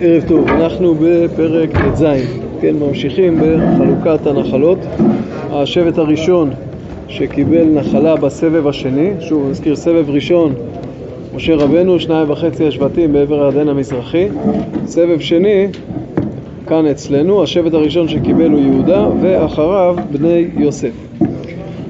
ערב 0.00 0.24
טוב, 0.28 0.48
אנחנו 0.48 0.94
בפרק 1.00 1.70
ט"ז, 1.70 2.04
כן, 2.60 2.76
ממשיכים 2.76 3.38
בחלוקת 3.40 4.26
הנחלות. 4.26 4.78
השבט 5.50 5.98
הראשון 5.98 6.50
שקיבל 7.08 7.64
נחלה 7.64 8.16
בסבב 8.16 8.66
השני, 8.66 9.10
שוב 9.20 9.50
נזכיר 9.50 9.76
סבב 9.76 10.10
ראשון, 10.10 10.54
משה 11.34 11.54
רבנו, 11.54 12.00
שניים 12.00 12.30
וחצי 12.30 12.66
השבטים 12.66 13.12
בעבר 13.12 13.42
הירדן 13.42 13.68
המזרחי. 13.68 14.28
סבב 14.86 15.20
שני, 15.20 15.66
כאן 16.66 16.86
אצלנו, 16.86 17.42
השבט 17.42 17.74
הראשון 17.74 18.08
שקיבל 18.08 18.50
הוא 18.50 18.60
יהודה, 18.60 19.08
ואחריו 19.20 19.96
בני 20.12 20.46
יוסף. 20.58 20.92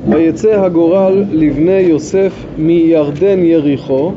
ויצא 0.09 0.65
הגורל 0.65 1.25
לבני 1.33 1.81
יוסף 1.81 2.33
מירדן 2.59 3.45
יריחו 3.45 4.13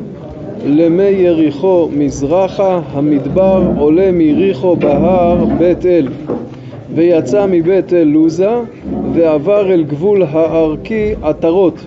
למי 0.65 1.03
יריחו 1.03 1.89
מזרחה, 1.91 2.81
המדבר 2.91 3.63
עולה 3.77 4.11
מיריחו 4.11 4.75
בהר 4.75 5.45
בית 5.45 5.85
אל. 5.85 6.07
ויצא 6.95 7.45
מבית 7.49 7.93
אל 7.93 8.03
לוזה 8.03 8.49
ועבר 9.13 9.73
אל 9.73 9.83
גבול 9.83 10.23
הערכי 10.23 11.13
עטרות. 11.21 11.85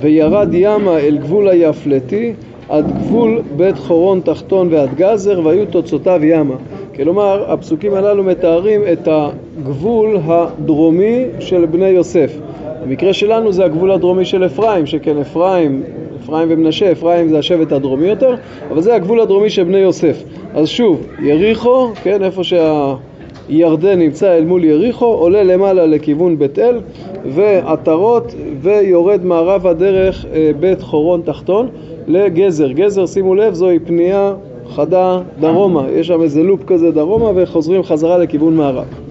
וירד 0.00 0.48
ימה 0.52 0.98
אל 0.98 1.18
גבול 1.18 1.48
היפלטי 1.48 2.32
עד 2.68 2.92
גבול 2.98 3.42
בית 3.56 3.78
חורון 3.78 4.20
תחתון 4.24 4.68
ועד 4.70 4.94
גזר 4.94 5.40
והיו 5.44 5.66
תוצאותיו 5.66 6.24
ימה. 6.24 6.54
כלומר 6.94 7.52
הפסוקים 7.52 7.94
הללו 7.94 8.24
מתארים 8.24 8.80
את 8.92 9.08
הגבול 9.10 10.18
הדרומי 10.24 11.24
של 11.38 11.66
בני 11.66 11.88
יוסף. 11.88 12.38
במקרה 12.84 13.12
שלנו 13.12 13.52
זה 13.52 13.64
הגבול 13.64 13.90
הדרומי 13.90 14.24
של 14.24 14.46
אפרים 14.46 14.86
שכן 14.86 15.18
אפרים 15.18 15.82
אפרים 16.24 16.48
ומנשה, 16.50 16.92
אפרים 16.92 17.28
זה 17.28 17.38
השבט 17.38 17.72
הדרומי 17.72 18.08
יותר, 18.08 18.34
אבל 18.70 18.80
זה 18.80 18.94
הגבול 18.94 19.20
הדרומי 19.20 19.50
של 19.50 19.64
בני 19.64 19.78
יוסף. 19.78 20.22
אז 20.54 20.68
שוב, 20.68 21.06
יריחו, 21.22 21.88
כן, 22.02 22.24
איפה 22.24 22.42
שהירדן 22.44 23.98
נמצא 23.98 24.36
אל 24.36 24.44
מול 24.44 24.64
יריחו, 24.64 25.06
עולה 25.06 25.42
למעלה 25.42 25.86
לכיוון 25.86 26.38
בית 26.38 26.58
אל, 26.58 26.80
ועטרות, 27.26 28.34
ויורד 28.60 29.24
מערבה 29.24 29.72
דרך 29.72 30.26
אה, 30.32 30.50
בית 30.60 30.82
חורון 30.82 31.22
תחתון 31.24 31.68
לגזר. 32.06 32.72
גזר, 32.72 33.06
שימו 33.06 33.34
לב, 33.34 33.54
זוהי 33.54 33.78
פנייה 33.78 34.34
חדה 34.68 35.20
דרומה, 35.40 35.86
יש 35.90 36.06
שם 36.06 36.22
איזה 36.22 36.42
לופ 36.42 36.64
כזה 36.66 36.90
דרומה, 36.90 37.30
וחוזרים 37.34 37.82
חזרה 37.82 38.18
לכיוון 38.18 38.56
מערב. 38.56 39.01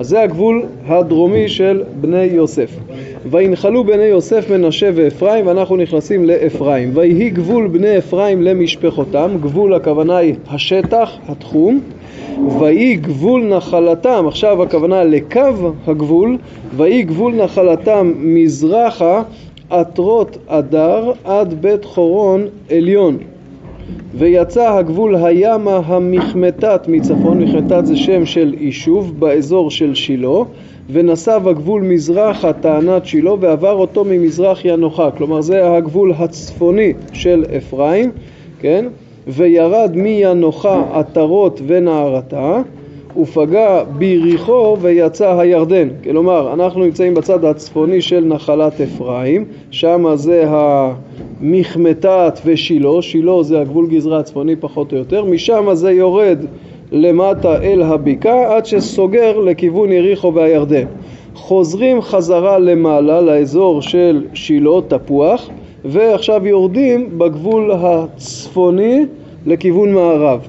אז 0.00 0.08
זה 0.08 0.22
הגבול 0.22 0.62
הדרומי 0.86 1.48
של 1.48 1.82
בני 2.00 2.24
יוסף. 2.24 2.70
וינחלו 3.30 3.84
בני 3.84 4.04
יוסף 4.04 4.50
מנשה 4.50 4.90
ואפרים 4.94 5.46
ואנחנו 5.46 5.76
נכנסים 5.76 6.24
לאפרים. 6.24 6.90
ויהי 6.94 7.30
גבול 7.30 7.68
בני 7.68 7.98
אפרים 7.98 8.42
למשפחותם, 8.42 9.30
גבול 9.40 9.74
הכוונה 9.74 10.16
היא 10.16 10.34
השטח, 10.48 11.10
התחום. 11.28 11.80
ויהי 12.58 12.96
גבול 12.96 13.44
נחלתם, 13.44 14.24
עכשיו 14.28 14.62
הכוונה 14.62 15.04
לקו 15.04 15.72
הגבול, 15.86 16.38
ויהי 16.76 17.02
גבול 17.02 17.34
נחלתם 17.34 18.12
מזרחה 18.16 19.22
עטרות 19.70 20.38
אדר 20.46 21.12
עד 21.24 21.54
בית 21.60 21.84
חורון 21.84 22.46
עליון. 22.70 23.18
ויצא 24.14 24.78
הגבול 24.78 25.16
הימה 25.16 25.80
המחמתת 25.86 26.80
מצפון, 26.88 27.42
מחמתת 27.42 27.86
זה 27.86 27.96
שם 27.96 28.26
של 28.26 28.54
יישוב 28.60 29.20
באזור 29.20 29.70
של 29.70 29.94
שילה, 29.94 30.38
ונסב 30.92 31.48
הגבול 31.48 31.82
מזרחה 31.82 32.52
טענת 32.52 33.06
שילה 33.06 33.32
ועבר 33.40 33.72
אותו 33.72 34.04
ממזרח 34.04 34.64
ינוחה, 34.64 35.10
כלומר 35.10 35.40
זה 35.40 35.76
הגבול 35.76 36.12
הצפוני 36.18 36.92
של 37.12 37.44
אפרים, 37.56 38.10
כן? 38.60 38.86
וירד 39.26 39.90
מינוחה 39.94 40.84
עטרות 40.92 41.60
ונערתה 41.66 42.62
ופגע 43.16 43.82
ביריחו 43.98 44.76
ויצא 44.80 45.38
הירדן, 45.38 45.88
כלומר 46.04 46.52
אנחנו 46.54 46.84
נמצאים 46.84 47.14
בצד 47.14 47.44
הצפוני 47.44 48.02
של 48.02 48.24
נחלת 48.24 48.80
אפרים, 48.80 49.44
שם 49.70 50.06
זה 50.14 50.44
המחמתת 51.42 52.40
ושילה, 52.44 53.02
שילה 53.02 53.42
זה 53.42 53.60
הגבול 53.60 53.86
גזרה 53.86 54.18
הצפוני 54.18 54.56
פחות 54.56 54.92
או 54.92 54.98
יותר, 54.98 55.24
משם 55.24 55.68
זה 55.72 55.92
יורד 55.92 56.38
למטה 56.92 57.62
אל 57.62 57.82
הבקעה 57.82 58.56
עד 58.56 58.66
שסוגר 58.66 59.38
לכיוון 59.38 59.92
יריחו 59.92 60.34
והירדן. 60.34 60.84
חוזרים 61.34 62.02
חזרה 62.02 62.58
למעלה 62.58 63.20
לאזור 63.20 63.82
של 63.82 64.24
שילה, 64.34 64.80
תפוח, 64.88 65.50
ועכשיו 65.84 66.46
יורדים 66.46 67.18
בגבול 67.18 67.72
הצפוני 67.72 69.06
לכיוון 69.46 69.92
מערב. 69.92 70.48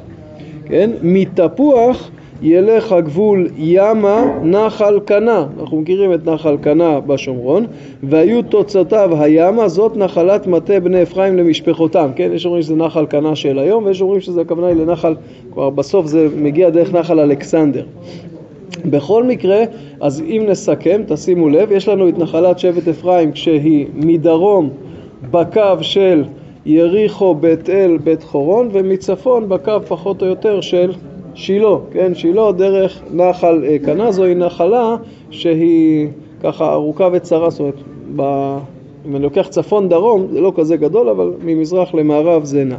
כן? 0.65 0.89
מתפוח 1.01 2.11
ילך 2.41 2.91
הגבול 2.91 3.47
ימה 3.57 4.39
נחל 4.43 4.99
קנה, 5.05 5.45
אנחנו 5.59 5.81
מכירים 5.81 6.13
את 6.13 6.25
נחל 6.25 6.57
קנה 6.57 6.99
בשומרון, 6.99 7.65
והיו 8.03 8.41
תוצאותיו 8.41 9.09
הימה, 9.19 9.67
זאת 9.67 9.97
נחלת 9.97 10.47
מטה 10.47 10.79
בני 10.79 11.03
אפרים 11.03 11.37
למשפחותם, 11.37 12.09
כן? 12.15 12.31
יש 12.33 12.45
אומרים 12.45 12.63
שזה 12.63 12.75
נחל 12.75 13.05
קנה 13.05 13.35
של 13.35 13.59
היום, 13.59 13.85
ויש 13.85 14.01
אומרים 14.01 14.21
שזה 14.21 14.41
הכוונה 14.41 14.67
היא 14.67 14.75
לנחל, 14.75 15.15
כבר 15.53 15.69
בסוף 15.69 16.05
זה 16.05 16.27
מגיע 16.37 16.69
דרך 16.69 16.93
נחל 16.93 17.19
אלכסנדר. 17.19 17.85
בכל 18.85 19.23
מקרה, 19.23 19.63
אז 20.01 20.21
אם 20.21 20.45
נסכם, 20.47 21.01
תשימו 21.07 21.49
לב, 21.49 21.71
יש 21.71 21.87
לנו 21.87 22.09
את 22.09 22.17
נחלת 22.17 22.59
שבט 22.59 22.87
אפרים 22.87 23.31
כשהיא 23.31 23.87
מדרום 23.93 24.69
בקו 25.31 25.77
של 25.81 26.23
יריחו, 26.65 27.35
בית 27.35 27.69
אל, 27.69 27.97
בית 28.03 28.23
חורון, 28.23 28.69
ומצפון 28.71 29.49
בקו 29.49 29.77
פחות 29.87 30.21
או 30.21 30.27
יותר 30.27 30.61
של 30.61 30.91
שילה, 31.35 31.75
כן, 31.91 32.15
שילה 32.15 32.51
דרך 32.51 33.01
נחל 33.13 33.63
קנה, 33.85 34.11
זוהי 34.11 34.35
נחלה 34.35 34.95
שהיא 35.29 36.07
ככה 36.43 36.73
ארוכה 36.73 37.09
וצרה, 37.13 37.49
זאת 37.49 37.59
אומרת, 37.59 37.75
ב... 38.15 38.21
אם 39.05 39.15
אני 39.15 39.23
לוקח 39.23 39.47
צפון 39.47 39.89
דרום 39.89 40.27
זה 40.31 40.41
לא 40.41 40.53
כזה 40.55 40.77
גדול, 40.77 41.09
אבל 41.09 41.31
ממזרח 41.43 41.93
למערב 41.93 42.43
זה 42.43 42.63
נע. 42.63 42.75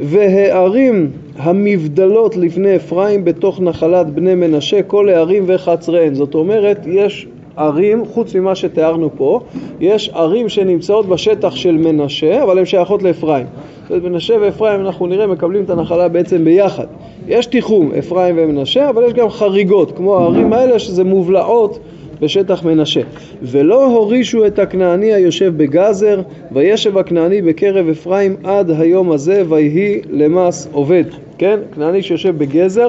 והערים 0.00 1.10
המבדלות 1.36 2.36
לפני 2.36 2.76
אפרים 2.76 3.24
בתוך 3.24 3.60
נחלת 3.60 4.10
בני 4.10 4.34
מנשה, 4.34 4.82
כל 4.82 5.08
הערים 5.08 5.44
וחצריהן, 5.46 6.14
זאת 6.14 6.34
אומרת 6.34 6.86
יש 6.86 7.26
ערים, 7.58 8.04
חוץ 8.04 8.34
ממה 8.34 8.54
שתיארנו 8.54 9.10
פה, 9.16 9.40
יש 9.80 10.10
ערים 10.14 10.48
שנמצאות 10.48 11.06
בשטח 11.06 11.54
של 11.54 11.76
מנשה, 11.76 12.42
אבל 12.42 12.58
הן 12.58 12.64
שייכות 12.64 13.02
לאפרים. 13.02 13.46
זאת 13.82 13.90
אומרת, 13.90 14.02
מנשה 14.02 14.34
ואפרים, 14.40 14.80
אנחנו 14.80 15.06
נראה, 15.06 15.26
מקבלים 15.26 15.64
את 15.64 15.70
הנחלה 15.70 16.08
בעצם 16.08 16.44
ביחד. 16.44 16.86
יש 17.28 17.46
תיחום, 17.46 17.92
אפרים 17.98 18.34
ומנשה, 18.38 18.88
אבל 18.88 19.04
יש 19.04 19.12
גם 19.12 19.30
חריגות, 19.30 19.96
כמו 19.96 20.18
הערים 20.18 20.52
האלה 20.52 20.78
שזה 20.78 21.04
מובלעות 21.04 21.78
בשטח 22.20 22.64
מנשה. 22.64 23.00
ולא 23.42 23.86
הורישו 23.86 24.46
את 24.46 24.58
הכנעני 24.58 25.12
היושב 25.12 25.52
בגזר, 25.56 26.20
וישב 26.52 26.98
הכנעני 26.98 27.42
בקרב 27.42 27.88
אפרים 27.88 28.36
עד 28.44 28.70
היום 28.70 29.12
הזה, 29.12 29.42
ויהי 29.48 30.00
למס 30.10 30.68
עובד. 30.72 31.04
כן? 31.38 31.58
כנעני 31.74 32.02
שיושב 32.02 32.38
בגזר, 32.38 32.88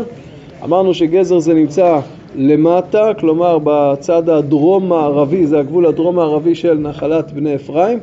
אמרנו 0.63 0.93
שגזר 0.93 1.39
זה 1.39 1.53
נמצא 1.53 1.99
למטה, 2.35 3.11
כלומר 3.19 3.57
בצד 3.63 4.29
הדרום-מערבי, 4.29 5.47
זה 5.47 5.59
הגבול 5.59 5.85
הדרום-מערבי 5.85 6.55
של 6.55 6.77
נחלת 6.77 7.31
בני 7.31 7.55
אפרים, 7.55 7.99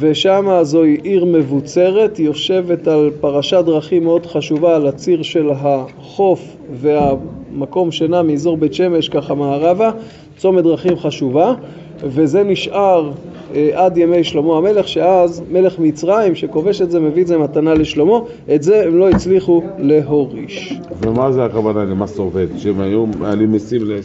ושם 0.00 0.58
זוהי 0.62 0.96
עיר 1.02 1.24
מבוצרת, 1.24 2.18
יושבת 2.18 2.88
על 2.88 3.10
פרשת 3.20 3.62
דרכים 3.66 4.04
מאוד 4.04 4.26
חשובה, 4.26 4.76
על 4.76 4.86
הציר 4.86 5.22
של 5.22 5.50
החוף 5.50 6.56
והמקום 6.72 7.92
שנע 7.92 8.22
מאזור 8.22 8.56
בית 8.56 8.74
שמש 8.74 9.08
ככה 9.08 9.34
מערבה, 9.34 9.90
צומת 10.36 10.64
דרכים 10.64 10.96
חשובה, 10.96 11.54
וזה 12.04 12.42
נשאר 12.42 13.12
אה, 13.54 13.70
עד 13.74 13.98
ימי 13.98 14.24
שלמה 14.24 14.56
המלך, 14.56 14.88
שאז 14.88 15.42
מלך 15.50 15.78
מצרים 15.78 16.34
שכובש 16.34 16.82
את 16.82 16.90
זה 16.90 17.00
מביא 17.00 17.22
את 17.22 17.26
זה 17.26 17.38
מתנה 17.38 17.74
לשלמה, 17.74 18.18
את 18.54 18.62
זה 18.62 18.84
הם 18.84 18.96
לא 18.96 19.10
הצליחו 19.10 19.62
להוריש. 19.78 20.78
ומה 21.00 21.32
זה 21.32 21.44
הכוונה 21.44 21.84
למס 21.84 22.18
עובד? 22.18 22.46
שהם 22.58 22.80
היו 22.80 23.06
מעלים 23.06 23.52
מיסים 23.52 23.82
ל... 23.84 24.00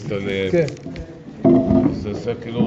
כן. 0.52 0.66
זה 1.92 2.14
זה 2.14 2.34
כאילו 2.42 2.58